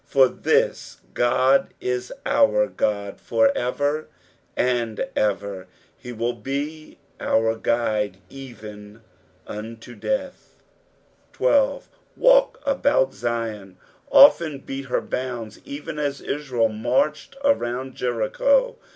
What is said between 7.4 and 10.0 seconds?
guide ev^n unto